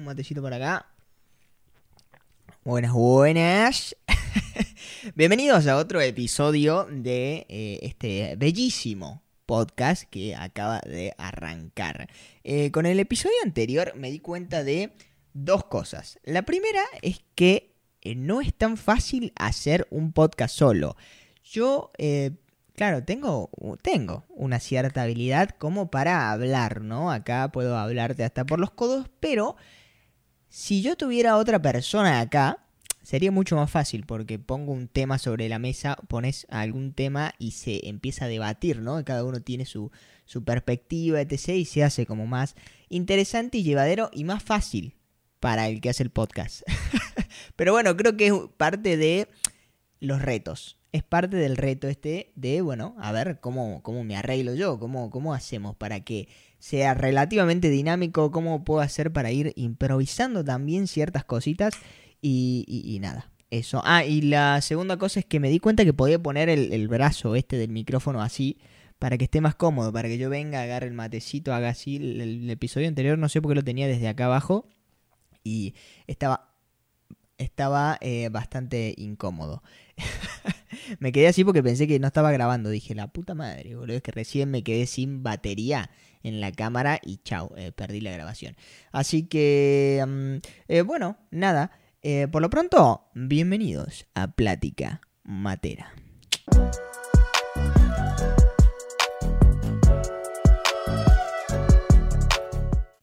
[0.00, 0.86] Un matecito por acá.
[2.64, 3.94] Buenas, buenas.
[5.14, 12.08] Bienvenidos a otro episodio de eh, este bellísimo podcast que acaba de arrancar.
[12.44, 14.94] Eh, con el episodio anterior me di cuenta de
[15.34, 16.18] dos cosas.
[16.24, 20.96] La primera es que eh, no es tan fácil hacer un podcast solo.
[21.44, 21.92] Yo,
[22.74, 23.50] claro, tengo,
[23.82, 27.12] tengo una cierta habilidad como para hablar, ¿no?
[27.12, 29.56] Acá puedo hablarte hasta por los codos, pero
[30.50, 32.58] si yo tuviera otra persona acá,
[33.02, 37.52] sería mucho más fácil porque pongo un tema sobre la mesa, pones algún tema y
[37.52, 39.02] se empieza a debatir, ¿no?
[39.04, 39.92] Cada uno tiene su,
[40.24, 41.50] su perspectiva, etc.
[41.50, 42.56] y se hace como más
[42.88, 44.96] interesante y llevadero y más fácil
[45.38, 46.62] para el que hace el podcast.
[47.56, 49.28] Pero bueno, creo que es parte de
[50.00, 50.79] los retos.
[50.92, 55.10] Es parte del reto este de, bueno, a ver cómo, cómo me arreglo yo, cómo,
[55.10, 61.24] cómo hacemos para que sea relativamente dinámico, cómo puedo hacer para ir improvisando también ciertas
[61.24, 61.74] cositas
[62.20, 63.82] y, nada, eso.
[63.84, 67.34] Ah, y la segunda cosa es que me di cuenta que podía poner el, brazo
[67.34, 68.58] este del micrófono así
[68.98, 71.96] para que esté más cómodo, para que yo venga, agarre el matecito, haga así.
[71.96, 74.66] El, episodio anterior no sé por qué lo tenía desde acá abajo
[75.42, 75.74] y
[76.06, 76.52] estaba,
[77.38, 79.62] estaba eh, bastante incómodo.
[80.98, 82.70] me quedé así porque pensé que no estaba grabando.
[82.70, 85.90] Dije, la puta madre, boludo, es que recién me quedé sin batería
[86.22, 88.56] en la cámara y chao, eh, perdí la grabación.
[88.92, 90.36] Así que, mm,
[90.68, 91.72] eh, bueno, nada.
[92.02, 95.92] Eh, por lo pronto, bienvenidos a Plática Matera.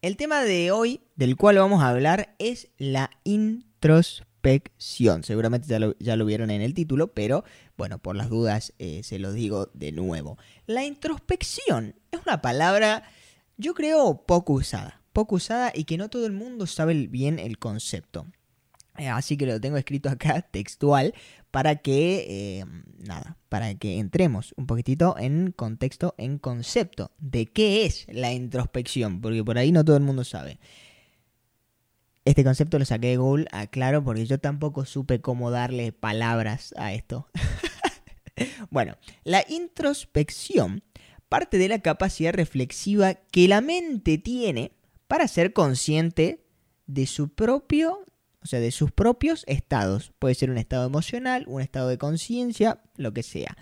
[0.00, 4.27] El tema de hoy, del cual vamos a hablar, es la introspección.
[5.22, 7.44] Seguramente ya lo, ya lo vieron en el título, pero
[7.76, 10.38] bueno, por las dudas eh, se lo digo de nuevo.
[10.66, 13.04] La introspección es una palabra,
[13.56, 15.02] yo creo, poco usada.
[15.12, 18.26] Poco usada y que no todo el mundo sabe bien el concepto.
[18.96, 21.14] Eh, así que lo tengo escrito acá textual
[21.50, 22.64] para que, eh,
[22.98, 29.20] nada, para que entremos un poquitito en contexto, en concepto de qué es la introspección,
[29.20, 30.58] porque por ahí no todo el mundo sabe.
[32.28, 36.92] Este concepto lo saqué de Google, aclaro, porque yo tampoco supe cómo darle palabras a
[36.92, 37.26] esto.
[38.70, 40.82] bueno, la introspección
[41.30, 44.72] parte de la capacidad reflexiva que la mente tiene
[45.06, 46.44] para ser consciente
[46.86, 48.04] de su propio
[48.42, 50.12] o sea, de sus propios estados.
[50.18, 53.56] Puede ser un estado emocional, un estado de conciencia, lo que sea.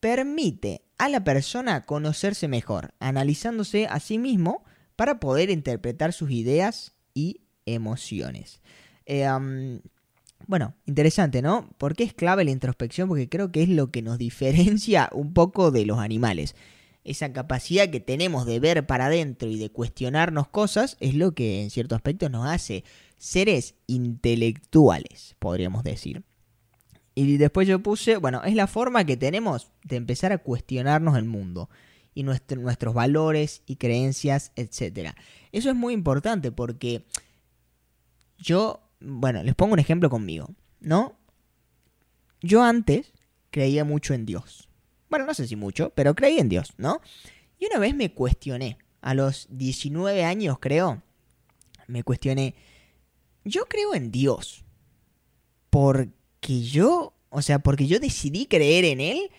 [0.00, 4.62] Permite a la persona conocerse mejor, analizándose a sí mismo
[4.94, 8.60] para poder interpretar sus ideas y emociones.
[9.06, 9.26] Eh,
[10.46, 11.70] bueno, interesante, ¿no?
[11.78, 13.08] ¿Por qué es clave la introspección?
[13.08, 16.54] Porque creo que es lo que nos diferencia un poco de los animales.
[17.04, 21.62] Esa capacidad que tenemos de ver para adentro y de cuestionarnos cosas es lo que
[21.62, 22.84] en cierto aspecto nos hace
[23.18, 26.22] seres intelectuales, podríamos decir.
[27.14, 31.24] Y después yo puse, bueno, es la forma que tenemos de empezar a cuestionarnos el
[31.24, 31.68] mundo
[32.14, 35.10] y nuestros valores y creencias, etc.
[35.52, 37.04] Eso es muy importante porque
[38.38, 41.16] yo, bueno, les pongo un ejemplo conmigo, ¿no?
[42.40, 43.12] Yo antes
[43.50, 44.68] creía mucho en Dios.
[45.08, 47.00] Bueno, no sé si mucho, pero creí en Dios, ¿no?
[47.58, 51.02] Y una vez me cuestioné, a los 19 años creo,
[51.86, 52.54] me cuestioné,
[53.44, 54.64] yo creo en Dios.
[55.70, 59.30] Porque yo, o sea, porque yo decidí creer en Él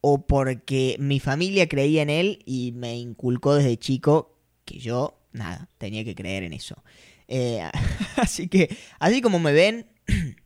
[0.00, 5.68] o porque mi familia creía en Él y me inculcó desde chico que yo, nada,
[5.78, 6.82] tenía que creer en eso.
[7.30, 7.62] Eh,
[8.16, 9.86] así que, así como me ven,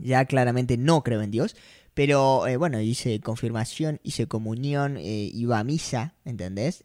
[0.00, 1.54] ya claramente no creo en Dios.
[1.94, 6.82] Pero eh, bueno, hice confirmación, hice comunión, eh, iba a misa, ¿entendés?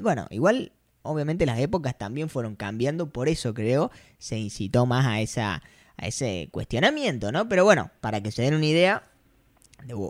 [0.00, 0.72] bueno, igual
[1.02, 5.62] obviamente las épocas también fueron cambiando, por eso creo se incitó más a, esa,
[5.96, 7.48] a ese cuestionamiento, ¿no?
[7.48, 9.02] Pero bueno, para que se den una idea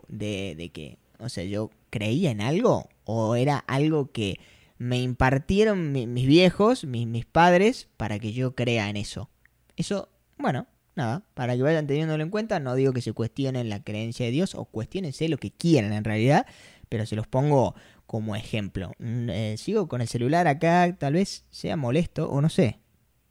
[0.08, 4.38] de, de, que, o sea, yo creía en algo o era algo que
[4.78, 9.30] me impartieron mis viejos, mis, mis padres, para que yo crea en eso.
[9.76, 10.08] Eso,
[10.38, 14.26] bueno, nada, para que vayan teniéndolo en cuenta, no digo que se cuestionen la creencia
[14.26, 16.46] de Dios o cuestionense lo que quieran en realidad,
[16.88, 17.74] pero se los pongo
[18.06, 18.92] como ejemplo.
[18.98, 22.80] Mm, eh, sigo con el celular acá, tal vez sea molesto o no sé.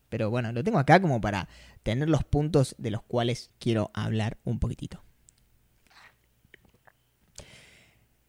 [0.09, 1.49] Pero bueno, lo tengo acá como para
[1.83, 5.03] tener los puntos de los cuales quiero hablar un poquitito.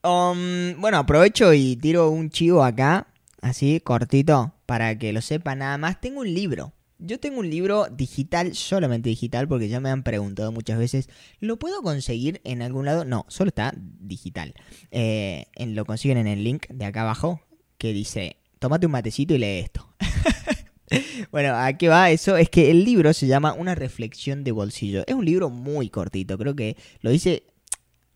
[0.07, 3.09] Um, bueno, aprovecho y tiro un chivo acá,
[3.41, 6.01] así cortito, para que lo sepa nada más.
[6.01, 10.53] Tengo un libro yo tengo un libro digital, solamente digital, porque ya me han preguntado
[10.53, 11.09] muchas veces,
[11.41, 13.05] ¿lo puedo conseguir en algún lado?
[13.05, 14.55] No, solo está digital.
[14.91, 17.41] Eh, lo consiguen en el link de acá abajo,
[17.79, 19.95] que dice, tómate un matecito y lee esto.
[21.31, 22.37] bueno, ¿a qué va eso?
[22.37, 25.05] Es que el libro se llama Una reflexión de bolsillo.
[25.07, 27.45] Es un libro muy cortito, creo que lo dice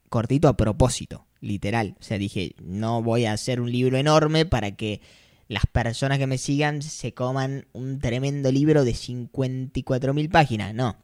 [0.08, 1.96] cortito a propósito, literal.
[2.00, 5.00] O sea, dije, no voy a hacer un libro enorme para que
[5.48, 10.74] las personas que me sigan se coman un tremendo libro de 54.000 páginas.
[10.74, 10.96] No,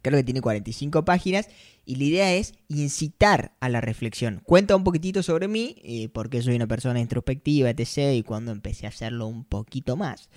[0.00, 1.48] creo que tiene 45 páginas
[1.84, 4.40] y la idea es incitar a la reflexión.
[4.44, 8.14] Cuenta un poquitito sobre mí, eh, porque soy una persona introspectiva, etc.
[8.14, 10.30] y cuando empecé a hacerlo un poquito más.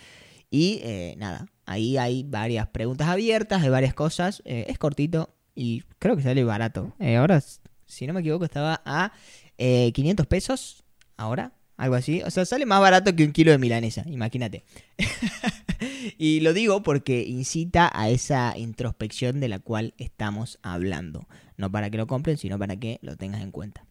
[0.51, 4.41] Y eh, nada, ahí hay varias preguntas abiertas, hay varias cosas.
[4.45, 6.93] Eh, es cortito y creo que sale barato.
[7.17, 7.41] ahora,
[7.89, 9.11] si no me equivoco, estaba a
[9.57, 10.83] 500 pesos
[11.17, 12.21] ahora algo así.
[12.23, 14.63] O sea, sale más barato que un kilo de milanesa, imagínate.
[16.17, 21.27] y lo digo porque incita a esa introspección de la cual estamos hablando.
[21.57, 23.85] No para que lo compren, sino para que lo tengas en cuenta.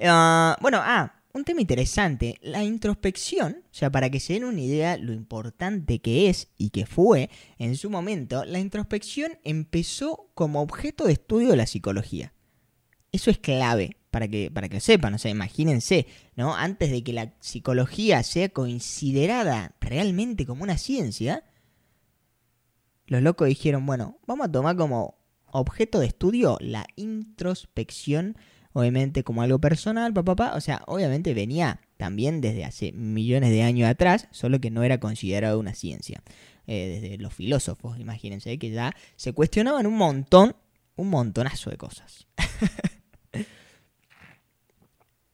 [0.00, 2.38] Ah, bueno, ah, un tema interesante.
[2.40, 6.70] La introspección, o sea, para que se den una idea lo importante que es y
[6.70, 7.28] que fue
[7.58, 12.32] en su momento, la introspección empezó como objeto de estudio de la psicología.
[13.16, 16.54] Eso es clave para que, para que lo sepan, o sea, imagínense, ¿no?
[16.54, 21.42] Antes de que la psicología sea considerada realmente como una ciencia,
[23.06, 25.16] los locos dijeron, bueno, vamos a tomar como
[25.46, 28.36] objeto de estudio la introspección,
[28.74, 33.62] obviamente como algo personal, papá, papá, o sea, obviamente venía también desde hace millones de
[33.62, 36.22] años atrás, solo que no era considerado una ciencia.
[36.66, 40.54] Eh, desde los filósofos, imagínense, que ya se cuestionaban un montón,
[40.96, 42.26] un montonazo de cosas.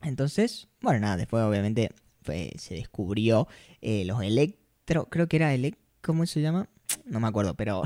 [0.02, 1.90] Entonces, bueno, nada, después obviamente
[2.24, 3.48] se descubrió
[3.80, 6.68] eh, los electro, creo que era electro, ¿cómo se llama?
[7.04, 7.82] No me acuerdo, pero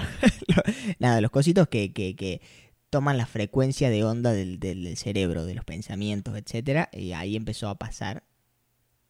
[0.98, 2.40] nada, los cositos que, que,
[2.88, 6.88] toman la frecuencia de onda del, del, cerebro, de los pensamientos, etc.
[6.92, 8.22] Y ahí empezó a pasar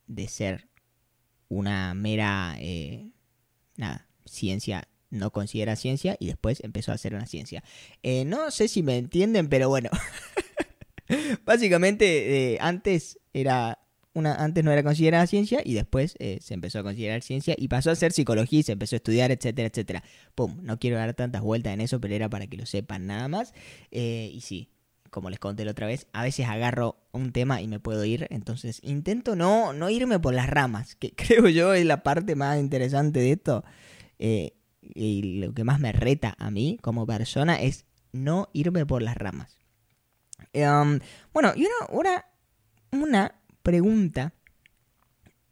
[0.06, 0.68] de ser
[1.48, 3.10] una mera, eh,
[3.76, 7.62] nada, ciencia no considera ciencia y después empezó a ser una ciencia.
[8.02, 9.90] Eh, no sé si me entienden, pero bueno.
[11.44, 13.78] Básicamente, eh, antes era
[14.14, 17.68] una, antes no era considerada ciencia y después eh, se empezó a considerar ciencia y
[17.68, 20.02] pasó a ser psicología y se empezó a estudiar, etcétera, etcétera.
[20.34, 23.28] Pum, no quiero dar tantas vueltas en eso, pero era para que lo sepan nada
[23.28, 23.52] más.
[23.90, 24.70] Eh, y sí,
[25.10, 28.26] como les conté la otra vez, a veces agarro un tema y me puedo ir,
[28.30, 32.58] entonces intento no, no irme por las ramas, que creo yo es la parte más
[32.58, 33.64] interesante de esto.
[34.18, 39.16] y lo que más me reta a mí como persona es no irme por las
[39.16, 39.65] ramas.
[40.52, 41.00] Em,
[41.32, 42.24] bueno, y una,
[42.92, 44.32] una, pregunta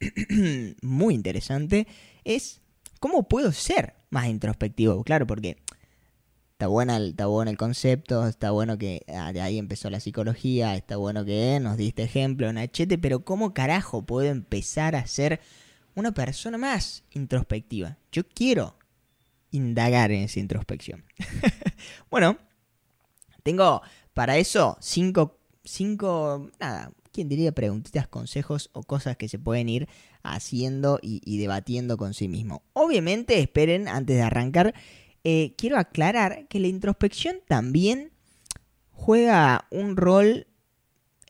[0.83, 1.87] muy interesante
[2.23, 2.61] es,
[3.01, 5.03] ¿cómo puedo ser más introspectivo?
[5.05, 5.57] Claro, porque
[6.53, 10.77] está, buena está bueno el concepto, está bueno que ah, de ahí empezó la psicología,
[10.77, 15.41] está bueno que nos diste ejemplo, Nachete, pero ¿cómo carajo puedo empezar a ser
[15.95, 17.99] una persona más introspectiva?
[18.13, 18.79] Yo quiero
[19.51, 21.05] indagar en esa introspección.
[22.11, 22.39] bueno,
[23.45, 23.83] tengo
[24.15, 27.53] para eso, cinco, cinco, nada, ¿quién diría?
[27.53, 29.89] Preguntitas, consejos o cosas que se pueden ir
[30.25, 32.63] haciendo y, debatiendo con sí mismo.
[32.73, 34.75] Obviamente, esperen, antes de arrancar,
[35.23, 38.13] eh, quiero aclarar que la introspección también
[38.91, 40.47] juega un rol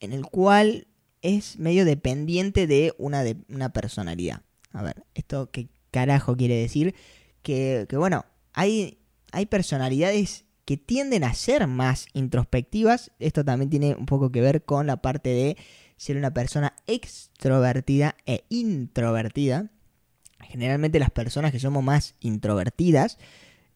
[0.00, 0.87] en el cual
[1.20, 4.43] es medio dependiente de una, de, una personalidad.
[4.72, 6.94] A ver, ¿esto qué carajo quiere decir?
[7.43, 8.99] Que, que bueno, hay,
[9.32, 13.12] hay personalidades que tienden a ser más introspectivas.
[13.18, 15.56] Esto también tiene un poco que ver con la parte de
[15.97, 19.71] ser una persona extrovertida e introvertida.
[20.40, 23.18] Generalmente las personas que somos más introvertidas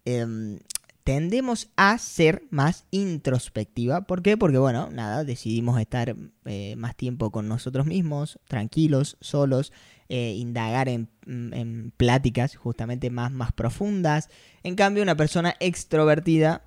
[0.05, 0.59] em,
[1.05, 4.03] tendemos a ser más introspectiva.
[4.03, 4.37] ¿Por qué?
[4.37, 6.15] Porque, bueno, nada, decidimos estar
[6.45, 9.73] eh, más tiempo con nosotros mismos, tranquilos, solos,
[10.11, 14.29] eh, indagar en, en, pláticas justamente más, más profundas.
[14.63, 16.63] En cambio, una persona extrovertida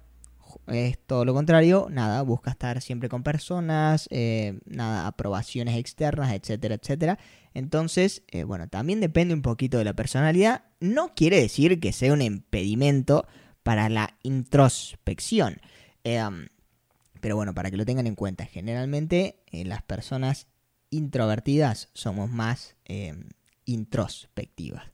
[0.67, 6.75] es todo lo contrario, nada, busca estar siempre con personas, eh, nada, aprobaciones externas, etcétera,
[6.75, 7.19] etcétera.
[7.53, 10.63] Entonces, eh, bueno, también depende un poquito de la personalidad.
[10.79, 13.25] No quiere decir que sea un impedimento
[13.63, 15.61] para la introspección.
[16.03, 16.47] Em,
[17.19, 20.47] pero bueno, para que lo tengan en cuenta, generalmente eh, las personas
[20.89, 23.29] introvertidas somos más em,
[23.65, 24.90] introspectivas.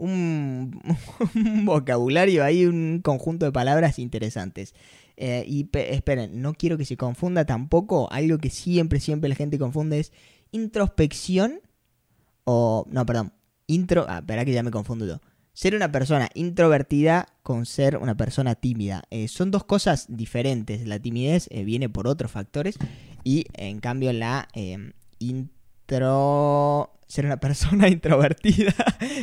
[1.34, 4.74] Un, vocabulario ahí, un conjunto de palabras interesantes.
[5.18, 8.10] Eh, y esperen, no quiero que se confunda tampoco.
[8.10, 10.12] Algo que siempre, siempre la gente confunde es
[10.52, 11.60] introspección
[12.44, 12.86] o...
[12.90, 13.34] No, perdón.
[13.66, 14.06] Intro...
[14.08, 15.20] Ah, espera que ya me confundo yo.
[15.52, 19.02] Ser una persona introvertida con ser una persona tímida.
[19.10, 20.86] Eh, son dos cosas diferentes.
[20.86, 22.78] La timidez eh, viene por otros factores
[23.22, 24.48] y en cambio la
[25.90, 28.72] Ser una persona introvertida.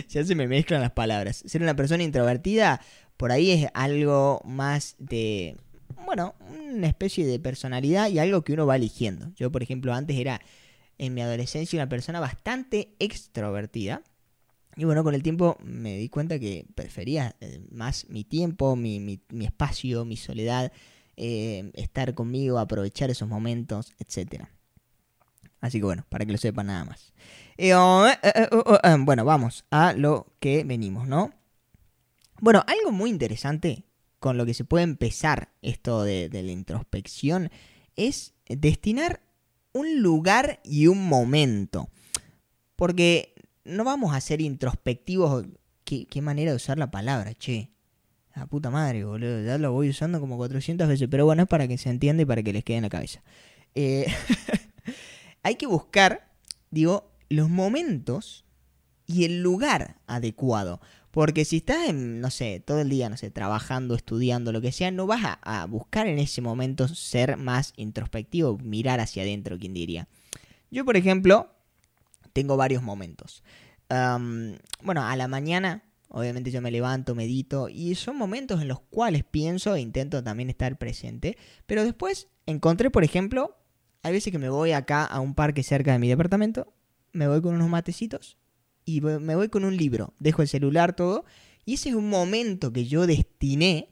[0.10, 1.44] ya se me mezclan las palabras.
[1.46, 2.82] Ser una persona introvertida,
[3.16, 5.56] por ahí es algo más de...
[6.06, 9.32] Bueno, una especie de personalidad y algo que uno va eligiendo.
[9.36, 10.42] Yo, por ejemplo, antes era
[10.98, 14.04] en mi adolescencia una persona bastante extrovertida.
[14.76, 19.22] Y bueno, con el tiempo me di cuenta que prefería eh, más mi tiempo, mi,
[19.42, 20.72] espacio, mi soledad,
[21.16, 24.48] eh, estar conmigo, aprovechar esos momentos, etc.
[25.60, 27.14] Así que bueno, para que lo sepan nada más.
[27.58, 28.08] Eh, oh,
[28.52, 31.32] oh, oh, bueno, vamos a lo que venimos, ¿no?
[32.40, 33.86] Bueno, algo muy interesante
[34.20, 37.50] con lo que se puede empezar esto de, de la introspección
[37.96, 39.22] es destinar
[39.74, 41.90] un lugar y un momento.
[42.76, 43.34] Porque
[43.64, 45.46] no vamos a ser introspectivos.
[45.84, 47.72] ¿Qué, qué manera de usar la palabra, che?
[48.36, 49.44] La puta madre, boludo.
[49.44, 51.08] Ya lo voy usando como 400 veces.
[51.10, 53.24] Pero bueno, es para que se entienda y para que les quede en la cabeza.
[53.74, 54.06] Eh,
[55.48, 56.28] hay que buscar,
[56.72, 58.44] digo, los momentos
[59.06, 60.82] y el lugar adecuado.
[61.12, 64.74] Porque si estás, en, no sé, todo el día, no sé, trabajando, estudiando, lo que
[64.74, 69.74] sea, no vas a, buscar en ese momento ser más introspectivo, mirar hacia adentro, quien
[69.74, 70.10] diría.
[70.70, 71.50] Yo, por ejemplo,
[72.34, 73.42] tengo varios momentos.
[73.90, 79.24] bueno, a la mañana, obviamente yo me levanto, medito, y son momentos en los cuales
[79.24, 81.38] pienso e intento también estar presente.
[81.68, 83.56] Pero después encontré, por ejemplo,
[84.04, 86.74] hay veces que me voy acá a un parque cerca de mi departamento,
[87.14, 88.38] me voy con unos matecitos
[88.86, 91.26] y me voy con un libro, dejo el celular, todo,
[91.66, 93.90] y ese es un momento que yo destiné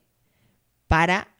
[0.88, 1.36] para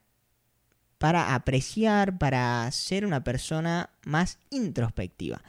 [0.98, 5.42] para apreciar, para ser una persona más introspectiva.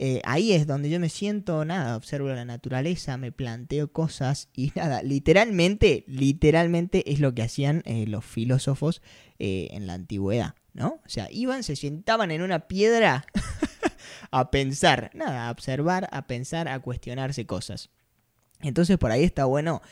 [0.00, 4.70] Eh, ahí es donde yo me siento, nada, observo la naturaleza, me planteo cosas y
[4.76, 9.02] nada, literalmente, literalmente es lo que hacían eh, los filósofos
[9.40, 11.00] eh, en la antigüedad, ¿no?
[11.04, 13.26] O sea, iban, se sentaban en una piedra
[14.30, 17.90] a pensar, nada, a observar, a pensar, a cuestionarse cosas.
[18.60, 19.82] Entonces por ahí está bueno,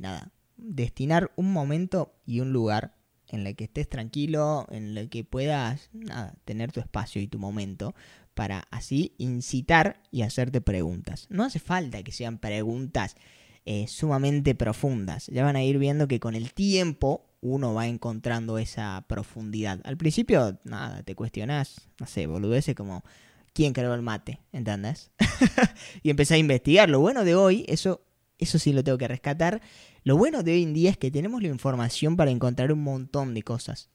[0.00, 2.96] nada, destinar un momento y un lugar
[3.28, 7.38] en el que estés tranquilo, en el que puedas nada, tener tu espacio y tu
[7.38, 7.94] momento
[8.34, 11.26] para así incitar y hacerte preguntas.
[11.30, 13.16] No hace falta que sean preguntas
[13.64, 15.26] eh, sumamente profundas.
[15.28, 19.80] Ya van a ir viendo que con el tiempo uno va encontrando esa profundidad.
[19.84, 23.04] Al principio, nada, te cuestionas, no sé, boludeces como
[23.52, 25.10] quién creó el mate, ¿entendés?
[26.02, 26.90] y empecé a investigar.
[26.90, 28.02] Lo bueno de hoy, eso,
[28.38, 29.62] eso sí lo tengo que rescatar.
[30.02, 33.32] Lo bueno de hoy en día es que tenemos la información para encontrar un montón
[33.32, 33.88] de cosas.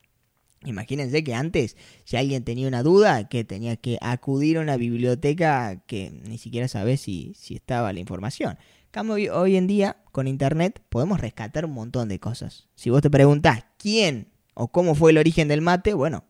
[0.65, 5.81] Imagínense que antes, si alguien tenía una duda, que tenía que acudir a una biblioteca
[5.87, 8.57] que ni siquiera sabe si, si estaba la información.
[8.91, 12.67] Cambio, hoy en día, con internet, podemos rescatar un montón de cosas.
[12.75, 16.25] Si vos te preguntás quién o cómo fue el origen del mate, bueno,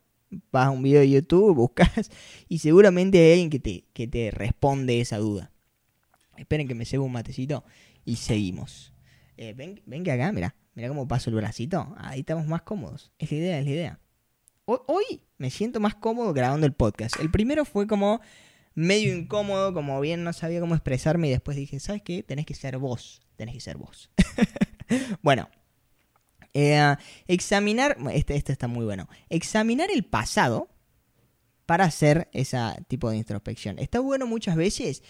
[0.51, 2.11] vas a un video de YouTube, buscas
[2.47, 5.51] y seguramente hay alguien que te, que te responde esa duda.
[6.37, 7.63] Esperen que me cebo un matecito
[8.05, 8.93] y seguimos.
[9.37, 11.95] Eh, ven, ven que acá, mira, mira cómo paso el bracito.
[11.97, 13.11] Ahí estamos más cómodos.
[13.17, 13.99] Es la idea, es la idea
[14.87, 17.19] hoy me siento más cómodo grabando el podcast.
[17.19, 18.21] El primero fue como
[18.75, 22.23] medio incómodo, como bien no sabía cómo expresarme y después dije, ¿sabes qué?
[22.23, 24.09] Tenés que ser vos, tenés que ser vos.
[25.21, 25.49] bueno,
[26.53, 26.95] eh,
[27.27, 30.69] examinar, este, este está muy bueno, examinar el pasado
[31.65, 32.57] para hacer ese
[32.87, 33.77] tipo de introspección.
[33.79, 35.03] Está bueno muchas veces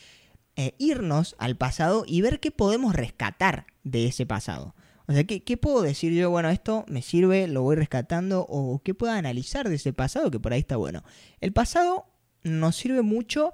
[0.55, 4.75] eh, irnos al pasado y ver qué podemos rescatar de ese pasado.
[5.09, 6.29] O sea, ¿qué, puedo decir yo?
[6.29, 10.39] Bueno, esto me sirve, lo voy rescatando, o qué puedo analizar de ese pasado, que
[10.39, 11.03] por ahí está bueno.
[11.41, 12.05] El pasado
[12.43, 13.51] nos sirve mucho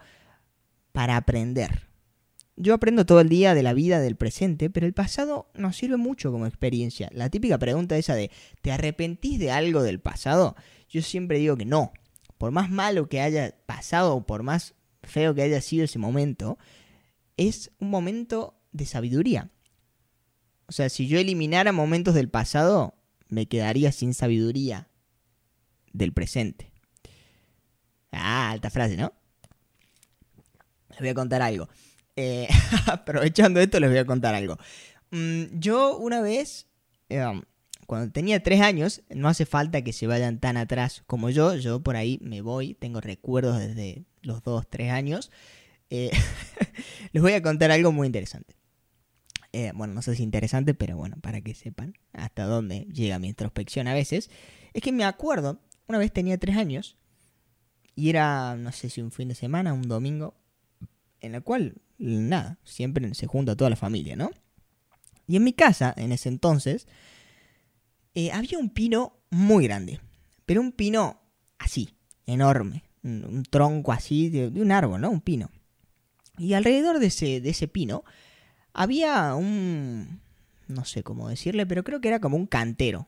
[0.92, 1.88] para aprender.
[2.58, 5.96] Yo aprendo todo el día de la vida del presente, pero el pasado nos sirve
[5.96, 7.08] mucho como experiencia.
[7.14, 8.32] La típica pregunta esa de,
[8.62, 10.58] ¿te arrepentís de algo del pasado?
[10.90, 11.94] Yo siempre digo que no.
[12.38, 16.58] Por más malo que haya pasado o por más feo que haya sido ese momento,
[17.38, 19.52] es un momento de sabiduría.
[20.68, 22.96] O sea, si yo eliminara momentos del pasado,
[23.28, 24.88] me quedaría sin sabiduría
[25.94, 26.72] del presente.
[28.12, 29.14] Ah, alta frase, ¿no?
[30.90, 31.68] Les voy a contar algo.
[32.16, 32.48] Eh,
[32.88, 34.58] aprovechando esto, les voy a contar algo.
[35.12, 36.68] Mm, yo una vez,
[37.10, 37.44] em,
[37.86, 41.56] cuando tenía tres años, no hace falta que se vayan tan atrás como yo.
[41.56, 45.32] Yo por ahí me voy, tengo recuerdos desde los dos, tres años.
[45.90, 46.12] Eh,
[47.12, 48.56] les voy a contar algo muy interesante.
[49.58, 53.20] Eh, bueno, no sé si es interesante, pero bueno, para que sepan hasta dónde llega
[53.20, 54.30] mi introspección a veces,
[54.74, 56.98] es que me acuerdo, una vez tenía tres años,
[57.96, 60.36] y era, no sé si un fin de semana, un domingo,
[61.22, 64.30] en el cual, nada, siempre se junta toda la familia, ¿no?
[65.26, 66.86] Y en mi casa, en ese entonces,
[68.14, 70.02] eh, había un pino muy grande,
[70.46, 71.22] pero un pino
[71.60, 71.96] así,
[72.26, 75.10] enorme, un, tronco así de, de un árbol, ¿no?
[75.12, 75.50] Un pino.
[76.38, 78.04] Y alrededor de ese, de ese pino
[78.76, 80.20] había un...
[80.68, 83.08] no sé cómo decirle, pero creo que era como un cantero.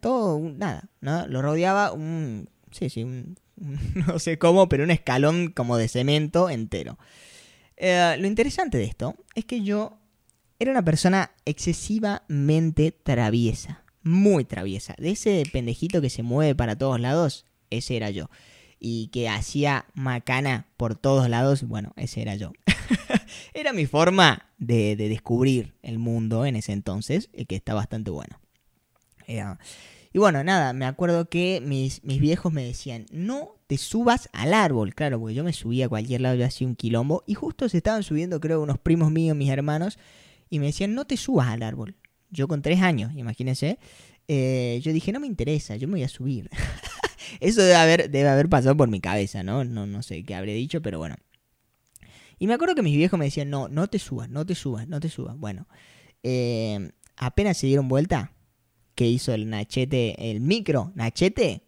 [0.00, 0.88] Todo, nada.
[1.00, 2.48] Lo rodeaba un...
[2.72, 3.36] Sí, sí, un,
[4.06, 6.98] no sé cómo, pero un escalón como de cemento entero.
[7.76, 9.98] Eh, lo interesante de esto es que yo
[10.58, 14.94] era una persona excesivamente traviesa, muy traviesa.
[14.98, 18.30] De ese pendejito que se mueve para todos lados, ese era yo.
[18.78, 22.52] Y que hacía macana por todos lados, bueno, ese era yo.
[23.54, 28.38] era mi forma de, descubrir el mundo en ese entonces, y que está bastante bueno.
[29.26, 29.42] Eh,
[30.12, 34.54] y bueno, nada, me acuerdo que mis, mis, viejos me decían, no te subas al
[34.54, 37.68] árbol, claro, porque yo me subía a cualquier lado, yo hacía un quilombo, y justo
[37.68, 39.98] se estaban subiendo, creo, unos primos míos, mis hermanos,
[40.48, 41.96] y me decían, no te subas al árbol.
[42.30, 43.78] Yo con tres años, imagínense,
[44.28, 46.50] eh, yo dije, no me interesa, yo me voy a subir.
[47.40, 49.64] Eso debe haber, debe haber pasado por mi cabeza, ¿no?
[49.64, 49.86] ¿no?
[49.86, 51.16] No sé qué habré dicho, pero bueno.
[52.40, 54.88] Y me acuerdo que mis viejos me decían, no, no te subas, no te subas,
[54.88, 55.36] no te subas.
[55.36, 55.68] Bueno,
[56.22, 58.32] eh, apenas se dieron vuelta,
[58.94, 61.62] que hizo el Nachete, el micro Nachete,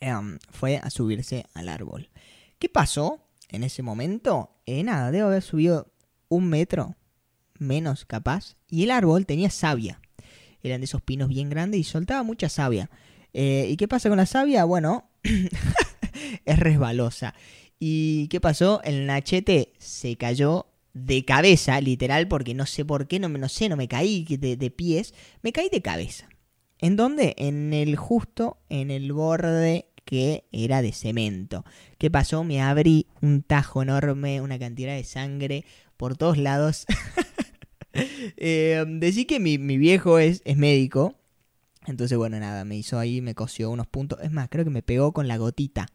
[0.00, 2.10] em, fue a subirse al árbol.
[2.58, 4.50] ¿Qué pasó en ese momento?
[4.66, 5.92] Eh, nada, debo haber subido
[6.28, 6.96] un metro
[7.60, 10.00] menos capaz y el árbol tenía savia.
[10.64, 12.90] Eran de esos pinos bien grandes y soltaba mucha savia.
[13.32, 14.64] Eh, ¿Y qué pasa con la savia?
[14.64, 15.10] Bueno,
[16.44, 17.34] es resbalosa.
[17.86, 18.80] ¿Y qué pasó?
[18.82, 23.68] El nachete se cayó de cabeza, literal, porque no sé por qué, no, no sé,
[23.68, 25.12] no me caí de, pies,
[25.42, 26.26] me caí de cabeza.
[26.78, 27.34] ¿En dónde?
[27.36, 31.66] En el justo, en el borde que era de cemento.
[31.98, 32.42] ¿Qué pasó?
[32.42, 35.66] Me abrí un tajo enorme, una cantidad de sangre
[35.98, 36.86] por todos lados.
[38.38, 41.16] eh, decí que mi, mi viejo es, es, médico.
[41.86, 44.20] Entonces, bueno, nada, me hizo ahí, me cosió unos puntos.
[44.22, 45.88] Es más, creo que me pegó con la gotita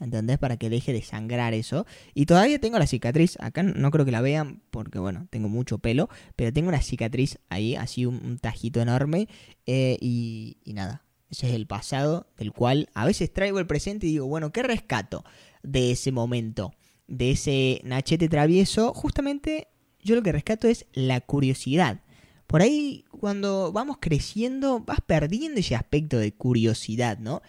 [0.00, 0.38] ¿Entendés?
[0.38, 1.86] Para que deje de sangrar eso.
[2.14, 3.36] Y todavía tengo la cicatriz.
[3.40, 6.08] Acá no creo que la vean porque, bueno, tengo mucho pelo.
[6.36, 9.28] Pero tengo una cicatriz ahí, así un, tajito enorme.
[9.66, 14.06] Eh, y, y, nada, ese es el pasado del cual a veces traigo el presente
[14.06, 15.24] y digo, bueno, ¿qué rescato
[15.62, 16.74] de ese momento?
[17.06, 18.92] De ese nachete travieso.
[18.92, 19.68] Justamente
[20.02, 22.00] yo lo que rescato es la curiosidad.
[22.46, 27.42] Por ahí, cuando vamos creciendo, vas perdiendo ese aspecto de curiosidad, ¿no?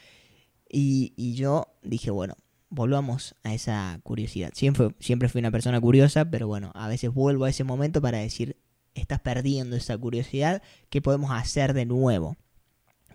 [0.70, 2.36] Y, yo dije, bueno,
[2.70, 4.52] volvamos a esa curiosidad.
[4.54, 8.20] Siempre, siempre fui una persona curiosa, pero bueno, a veces vuelvo a ese momento para
[8.20, 8.58] decir,
[8.94, 12.36] estás perdiendo esa curiosidad, ¿qué podemos hacer de nuevo?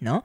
[0.01, 0.25] ¿No?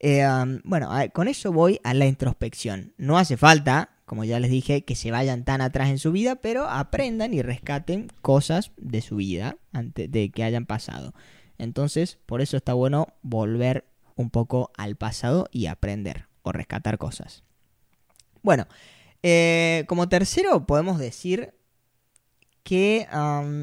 [0.00, 0.24] Eh,
[0.64, 2.94] bueno, con eso voy a la introspección.
[2.98, 6.36] No hace falta, como ya les dije, que se vayan tan atrás en su vida,
[6.36, 11.14] pero aprendan y rescaten cosas de su vida antes de que hayan pasado.
[11.58, 17.42] Entonces, por eso está bueno volver un poco al pasado y aprender rescatar cosas.
[18.42, 18.66] Bueno,
[19.22, 21.54] eh, como tercero podemos decir
[22.62, 23.06] que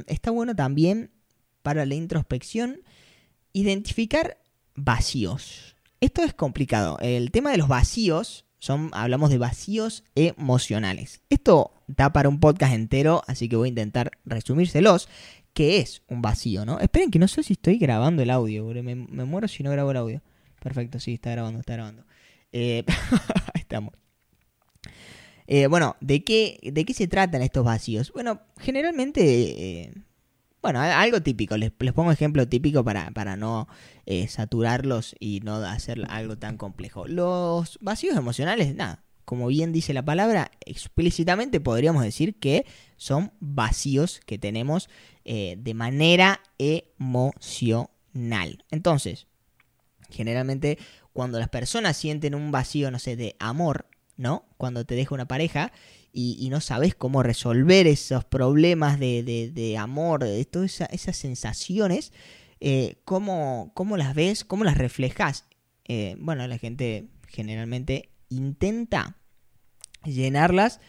[0.08, 1.12] está bueno también
[1.62, 2.82] para la introspección
[3.54, 4.38] identificar
[4.76, 5.76] vacíos.
[6.02, 6.98] Esto es complicado.
[7.00, 11.22] El tema de los vacíos, son, hablamos de vacíos emocionales.
[11.30, 15.08] Esto da para un podcast entero, así que voy a intentar resumírselos.
[15.54, 16.80] ¿Qué es un vacío, no?
[16.80, 19.92] Esperen que no sé si estoy grabando el audio, me, me muero si no grabo
[19.92, 20.22] el audio.
[20.62, 22.04] Perfecto, sí, está grabando, está grabando.
[22.58, 22.86] Eh,
[23.54, 23.94] estamos.
[25.46, 28.14] Eh, bueno, ¿de qué, ¿de qué se tratan estos vacíos?
[28.14, 29.94] Bueno, generalmente, eh,
[30.62, 33.68] bueno, algo típico, les, les, pongo ejemplo típico para, para no
[34.30, 37.08] saturarlos y no hacer algo tan complejo.
[37.08, 42.66] Los vacíos emocionales, nada, como bien dice la palabra, explícitamente podríamos decir que
[42.96, 44.90] son vacíos que tenemos
[45.26, 48.64] de manera emocional.
[48.72, 49.28] Entonces,
[50.10, 50.78] generalmente
[51.16, 54.50] cuando las personas sienten un vacío, no sé, de amor, ¿no?
[54.58, 55.72] Cuando te deja una pareja
[56.12, 62.12] y, no sabes cómo resolver esos problemas de, amor, de todas esas sensaciones,
[62.60, 64.44] eh, ¿cómo, las ves?
[64.44, 65.46] ¿Cómo las reflejas?
[65.86, 69.16] Eh, bueno, la gente generalmente intenta
[70.04, 70.82] llenarlas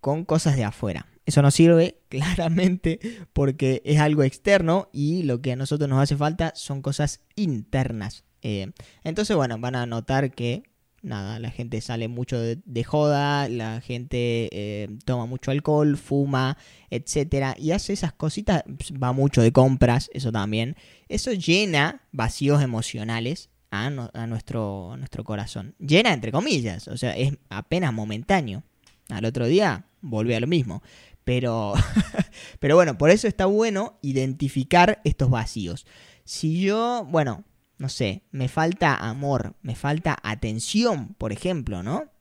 [0.00, 1.08] con cosas de afuera.
[1.26, 3.00] Eso no sirve claramente
[3.32, 8.22] porque es algo externo y lo que a nosotros nos hace falta son cosas internas.
[8.44, 8.70] Eh,
[9.02, 10.62] entonces, bueno, van a notar que
[11.02, 16.56] nada, la gente sale mucho de, joda, la gente eh, toma mucho alcohol, fuma,
[16.90, 18.62] etcétera, y hace esas cositas,
[19.02, 20.76] va mucho de compras, eso también.
[21.08, 25.74] Eso llena vacíos emocionales a, nuestro, nuestro corazón.
[25.78, 28.62] Llena entre comillas, o sea, es apenas momentáneo.
[29.08, 30.82] Al otro día vuelve a lo mismo.
[31.24, 31.74] Pero,
[32.60, 35.86] pero bueno, por eso está bueno identificar estos vacíos.
[36.24, 37.44] Si yo, bueno,
[37.78, 42.14] no sé, me falta amor, me falta atención, por ejemplo, ¿no?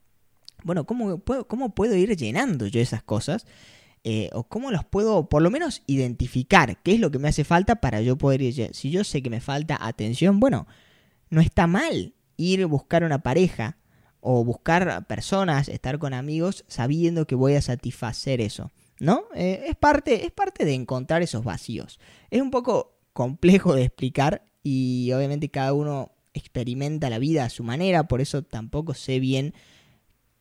[0.64, 3.46] bueno, ¿cómo puedo, cómo puedo ir llenando yo esas cosas?
[4.06, 7.46] Eh, o cómo las puedo por lo menos identificar, qué es lo que me hace
[7.46, 8.70] falta para yo poder ir.
[8.74, 10.68] Si yo sé que me falta atención, bueno,
[11.30, 13.78] no está mal ir a buscar una pareja
[14.20, 18.72] o buscar personas, estar con amigos, sabiendo que voy a satisfacer eso.
[19.00, 19.26] ¿No?
[19.36, 22.00] Eh, es, parte, es parte de encontrar esos vacíos.
[22.30, 27.64] Es un poco complejo de explicar y obviamente cada uno experimenta la vida a su
[27.64, 29.54] manera, por eso tampoco sé bien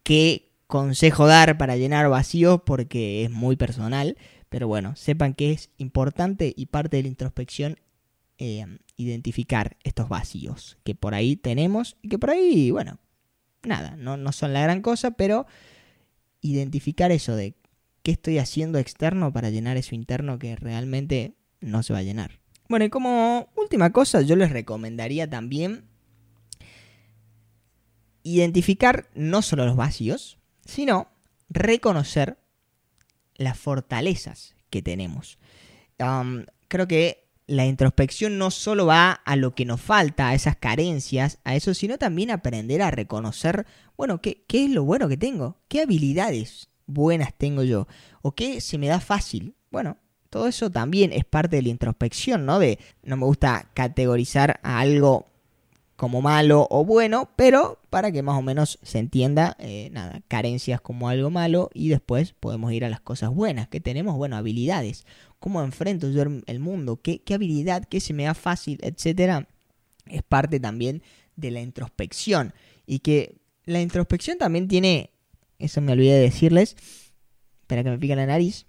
[0.02, 4.16] qué consejo dar para llenar vacíos porque es muy personal,
[4.48, 7.78] pero bueno, sepan que es importante y parte de la introspección
[8.38, 8.64] eh,
[8.96, 12.98] identificar estos vacíos que por ahí tenemos y que por ahí, bueno,
[13.62, 15.46] nada, no, no son la gran cosa, pero
[16.40, 17.54] identificar eso de
[18.02, 22.41] qué estoy haciendo externo para llenar eso interno que realmente no se va a llenar.
[22.72, 25.84] Bueno, y como última cosa, yo les recomendaría también
[28.22, 31.08] identificar no solo los vacíos, sino
[31.50, 32.38] reconocer
[33.34, 35.38] las fortalezas que tenemos.
[36.68, 41.40] creo que la introspección no solo va a lo que nos falta, a esas carencias,
[41.44, 43.66] a eso, sino también aprender a reconocer,
[43.98, 47.86] bueno, qué, qué es lo bueno que tengo, qué habilidades buenas tengo yo,
[48.22, 49.56] o qué se me da fácil.
[49.70, 49.98] Bueno,
[50.32, 52.58] todo eso también es parte de la introspección, ¿no?
[52.58, 55.26] De no me gusta categorizar a algo
[55.94, 60.80] como malo o bueno, pero para que más o menos se entienda, eh, nada, carencias
[60.80, 65.04] como algo malo y después podemos ir a las cosas buenas que tenemos, bueno, habilidades,
[65.38, 69.46] cómo enfrento yo el mundo, qué, qué habilidad, qué se me da fácil, etcétera,
[70.06, 71.02] es parte también
[71.36, 72.54] de la introspección.
[72.86, 75.10] Y que la introspección también tiene,
[75.58, 76.74] eso me olvidé de decirles,
[77.60, 78.64] espera que me pica la nariz,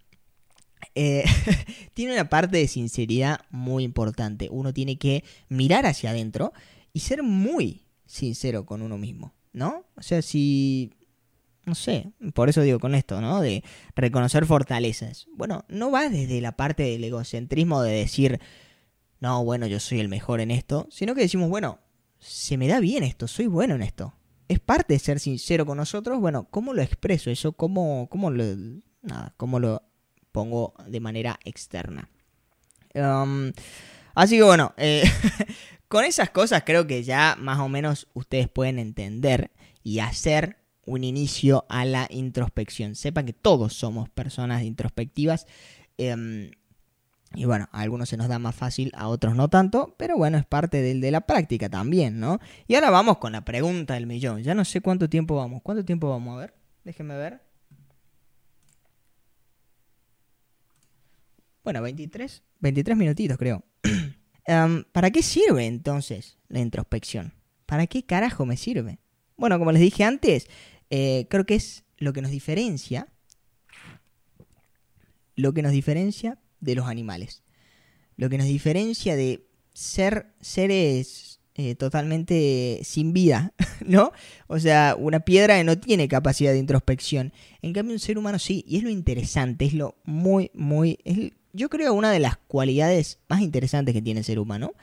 [0.96, 1.24] eh,
[1.94, 4.48] tiene una parte de sinceridad muy importante.
[4.52, 6.54] Uno tiene que mirar hacia adentro
[6.94, 9.86] y ser muy sincero con uno mismo, ¿no?
[9.96, 10.92] O sea, si
[11.66, 13.42] no sé, por eso digo con esto, ¿no?
[13.42, 13.64] De
[13.96, 15.28] reconocer fortalezas.
[15.34, 18.40] Bueno, no va desde la parte del egocentrismo de decir,
[19.20, 21.80] no, bueno, yo soy el mejor en esto, sino que decimos, bueno,
[22.20, 24.14] se me da bien esto, soy bueno en esto.
[24.50, 27.54] Es parte de ser sincero con nosotros, bueno, ¿cómo lo expreso eso?
[27.54, 28.44] ¿Cómo, cómo lo,
[29.02, 29.84] nada, cómo lo
[30.34, 32.10] pongo de manera externa?
[32.94, 33.54] Um,
[34.14, 35.04] así que bueno, eh,
[35.94, 39.52] Con esas cosas creo que ya más o menos ustedes pueden entender
[39.84, 42.96] y hacer un inicio a la introspección.
[42.96, 45.46] Sepan que todos somos personas introspectivas.
[46.00, 46.50] Em,
[47.36, 50.40] y bueno, a algunos se nos da más fácil, a otros no tanto, pero bueno,
[50.40, 52.40] es parte de, la práctica también, ¿no?
[52.68, 54.42] Y ahora vamos con la pregunta del millón.
[54.42, 55.62] Ya no sé cuánto tiempo vamos.
[55.62, 56.56] ¿Cuánto tiempo vamos a ver?
[56.84, 57.53] Déjenme ver.
[61.64, 63.64] Bueno, 23, 23 minutitos creo.
[64.92, 67.34] ¿Para qué sirve entonces la introspección?
[67.66, 69.00] ¿Para qué carajo me sirve?
[69.38, 70.48] Bueno, como les dije antes,
[70.90, 73.08] eh, creo que es lo que nos diferencia.
[75.36, 77.44] Lo que nos diferencia de los animales.
[78.18, 83.54] Lo que nos diferencia de ser seres eh, totalmente sin vida,
[83.86, 84.12] ¿no?
[84.48, 87.32] O sea, una piedra no tiene capacidad de introspección.
[87.62, 91.00] En cambio, un ser humano sí, y es lo interesante, es lo muy, muy
[91.54, 94.74] yo creo una de las cualidades más interesantes que tiene el ser humano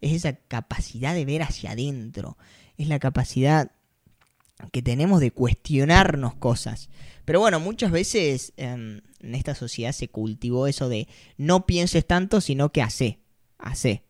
[0.00, 2.38] es esa capacidad de ver hacia adentro,
[2.78, 3.70] es la capacidad
[4.72, 6.88] que tenemos de cuestionarnos cosas.
[7.24, 12.40] Pero bueno, muchas veces em, en esta sociedad se cultivó eso de no pienses tanto,
[12.40, 13.18] sino que hace,
[13.58, 14.04] hace.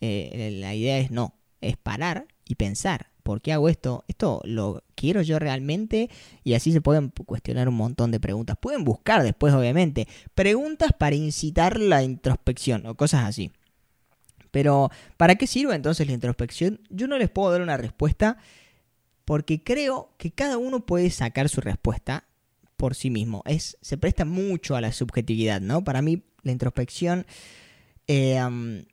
[0.00, 3.11] Eh, la idea es no, es parar y pensar.
[3.22, 4.04] ¿Por qué hago esto?
[4.08, 6.10] ¿Esto lo quiero yo realmente?
[6.44, 8.56] Y así se pueden cuestionar un montón de preguntas.
[8.60, 13.52] Pueden buscar después, obviamente, preguntas para incitar la introspección o cosas así.
[14.50, 16.80] Pero, ¿para qué sirve entonces la introspección?
[16.90, 18.36] Yo no les puedo dar una respuesta
[19.24, 22.24] porque creo que cada uno puede sacar su respuesta
[22.76, 23.42] por sí mismo.
[23.46, 25.84] Es, se presta mucho a la subjetividad, ¿no?
[25.84, 27.26] Para mí, la introspección
[28.08, 28.84] eh,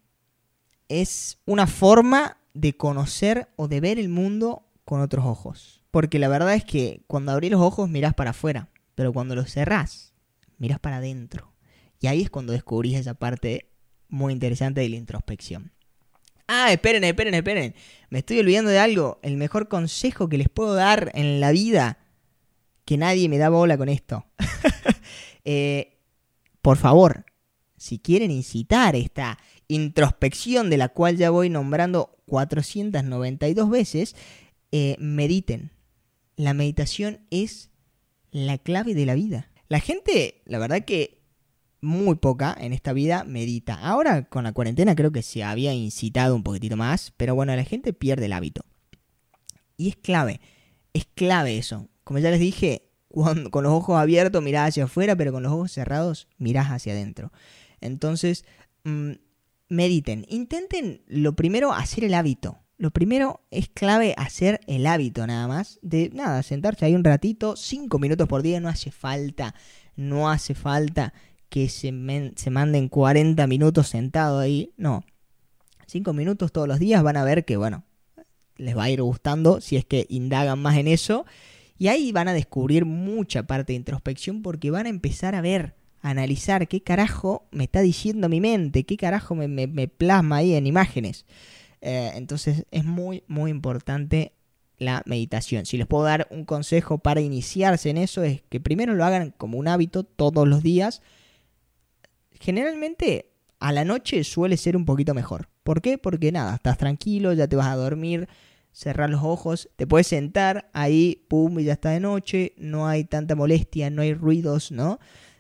[0.88, 5.84] es una forma de conocer o de ver el mundo con otros ojos.
[5.92, 9.52] Porque la verdad es que cuando abrís los ojos mirás para afuera, pero cuando los
[9.52, 10.14] cerrás,
[10.58, 11.54] mirás para adentro.
[12.00, 13.72] Y ahí es cuando descubrís esa parte
[14.08, 15.72] muy interesante de la introspección.
[16.48, 17.76] Ah, esperen, esperen, esperen.
[18.10, 19.20] Me estoy olvidando de algo.
[19.22, 22.00] El mejor consejo que les puedo dar en la vida.
[22.86, 24.26] Que nadie me da bola con esto.
[25.46, 25.98] Eh,
[26.62, 27.26] por favor,
[27.78, 34.16] si quieren incitar esta introspección de la cual ya voy nombrando 492 veces,
[34.74, 35.72] eh, mediten.
[36.36, 37.70] La meditación es
[38.32, 39.52] la clave de la vida.
[39.70, 41.20] La gente, la verdad que
[41.82, 43.76] muy poca en esta vida medita.
[43.76, 47.64] Ahora con la cuarentena creo que se había incitado un poquitito más, pero bueno, la
[47.64, 48.66] gente pierde el hábito.
[49.78, 50.42] Y es clave,
[50.94, 51.88] es clave eso.
[52.04, 52.90] como ya les dije,
[53.52, 57.32] con los ojos abiertos mirás hacia afuera, pero con los ojos cerrados mirás hacia adentro.
[57.80, 58.46] Entonces,
[58.84, 59.12] mm,
[59.70, 62.60] mediten, intenten lo primero hacer el hábito.
[62.78, 65.80] Lo primero es clave hacer el hábito nada más.
[65.82, 69.54] De nada, sentarse ahí un ratito, cinco minutos por día, no hace falta,
[69.96, 71.14] no hace falta
[71.50, 71.94] que se,
[72.36, 74.72] se manden 40 minutos sentado ahí.
[74.78, 75.04] No,
[75.88, 77.84] cinco minutos todos los días van a ver que, bueno,
[78.56, 81.26] les va a ir gustando si es que indagan más en eso.
[81.78, 85.76] Y ahí van a descubrir mucha parte de introspección porque van a empezar a ver,
[86.02, 91.26] analizar qué carajo me está diciendo mi mente, qué carajo me, plasma ahí en imágenes.
[91.82, 94.34] Eh, entonces es muy, muy importante
[94.78, 95.66] la meditación.
[95.66, 99.32] Si les puedo dar un consejo para iniciarse en eso es que primero lo hagan
[99.38, 101.02] como un hábito todos los días.
[102.40, 105.50] Generalmente a la noche suele ser un poquito mejor.
[105.64, 105.98] ¿Por qué?
[105.98, 108.30] Porque nada, estás tranquilo, ya te vas a dormir,
[108.72, 113.04] cerrar los ojos, te puedes sentar ahí, pum, y ya está de noche, no hay
[113.04, 115.00] tanta molestia, no hay ruidos, ¿no?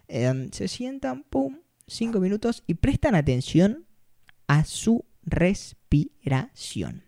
[0.09, 3.85] Em, se sientan, pum, cinco minutos y prestan atención
[4.47, 7.03] a su respiración.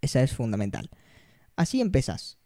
[0.00, 0.88] Esa es fundamental.
[1.56, 2.38] Así empezás.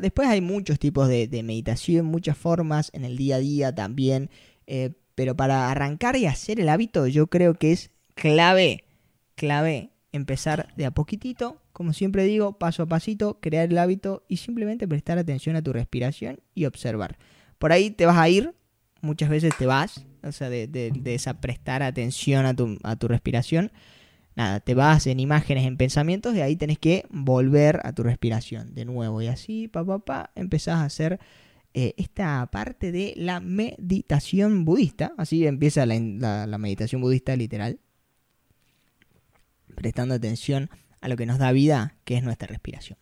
[0.00, 4.30] Después hay muchos tipos de, meditación, muchas formas en el día a día también.
[4.66, 8.84] Eh, pero para arrancar y hacer el hábito, yo creo que es clave,
[9.34, 14.38] clave empezar de a poquitito como siempre digo, paso a pasito, crear el hábito y
[14.38, 17.18] simplemente prestar atención a tu respiración y observar.
[17.58, 18.54] Por ahí te vas a ir,
[19.06, 23.72] muchas veces te vas, o sea, de, esa prestar atención a tu, a tu respiración.
[24.34, 28.74] Nada, te vas en imágenes, en pensamientos, y ahí tenés que volver a tu respiración
[28.74, 29.22] de nuevo.
[29.22, 31.18] Y así, pa, pa, pa, empezás a hacer
[31.78, 35.12] eh, esta parte de la meditación budista.
[35.18, 37.80] Así empieza la, meditación budista literal.
[39.74, 40.70] Prestando atención
[41.02, 42.98] a lo que nos da vida, que es nuestra respiración.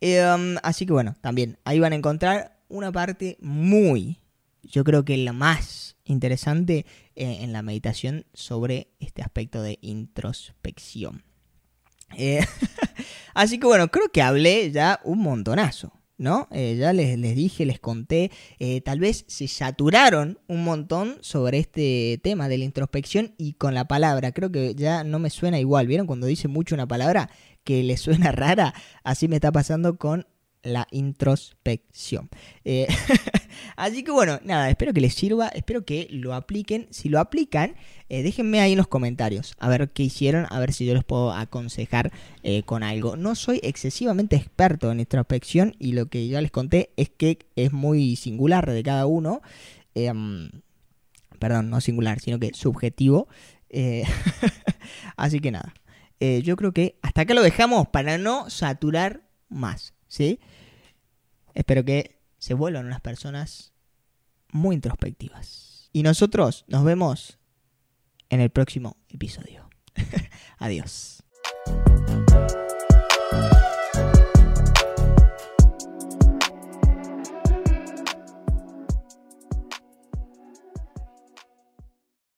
[0.00, 4.18] Em, así que bueno, también ahí van a encontrar una parte muy,
[4.62, 11.22] yo creo que la más interesante eh, en la meditación sobre este aspecto de introspección.
[12.16, 12.40] Eh,
[13.34, 15.92] así que bueno, creo que hablé ya un montonazo.
[16.16, 16.48] ¿no?
[16.50, 18.32] Eh, ya les, les, dije, les conté,
[18.84, 23.86] tal vez se saturaron un montón sobre este tema de la introspección y con la
[23.86, 26.08] palabra, creo que ya no me suena igual, ¿vieron?
[26.08, 27.30] Cuando dice mucho una palabra
[27.62, 30.26] que le suena rara, así me está pasando con
[30.64, 32.30] la introspección.
[33.76, 36.86] así que bueno, nada, espero que les sirva, espero que lo apliquen.
[36.90, 37.74] Si lo aplican,
[38.08, 41.04] eh, déjenme ahí en los comentarios a ver qué hicieron, a ver si yo les
[41.04, 43.16] puedo aconsejar eh, con algo.
[43.16, 47.72] No soy excesivamente experto en introspección y lo que ya les conté es que es
[47.72, 49.42] muy singular de cada uno.
[49.94, 50.50] Em,
[51.38, 53.28] perdón, no singular, sino que subjetivo.
[55.16, 55.74] así que nada.
[56.20, 59.94] yo creo que hasta acá lo dejamos para no saturar más.
[60.08, 60.40] ¿sí?
[61.54, 63.72] Espero que se vuelvan unas personas
[64.50, 65.90] muy introspectivas.
[65.92, 67.38] Y nosotros nos vemos
[68.28, 69.68] en el próximo episodio.
[70.58, 71.17] Adiós.